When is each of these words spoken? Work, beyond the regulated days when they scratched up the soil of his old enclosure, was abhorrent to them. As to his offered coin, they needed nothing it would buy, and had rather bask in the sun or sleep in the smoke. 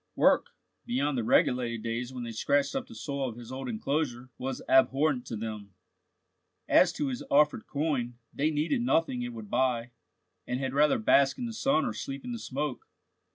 Work, 0.15 0.47
beyond 0.83 1.15
the 1.15 1.23
regulated 1.23 1.83
days 1.83 2.11
when 2.11 2.23
they 2.23 2.31
scratched 2.31 2.75
up 2.75 2.87
the 2.87 2.95
soil 2.95 3.29
of 3.29 3.35
his 3.35 3.51
old 3.51 3.69
enclosure, 3.69 4.31
was 4.39 4.63
abhorrent 4.67 5.27
to 5.27 5.35
them. 5.35 5.75
As 6.67 6.91
to 6.93 7.09
his 7.09 7.21
offered 7.29 7.67
coin, 7.67 8.17
they 8.33 8.49
needed 8.49 8.81
nothing 8.81 9.21
it 9.21 9.31
would 9.31 9.51
buy, 9.51 9.91
and 10.47 10.59
had 10.59 10.73
rather 10.73 10.97
bask 10.97 11.37
in 11.37 11.45
the 11.45 11.53
sun 11.53 11.85
or 11.85 11.93
sleep 11.93 12.25
in 12.25 12.31
the 12.31 12.39
smoke. 12.39 12.87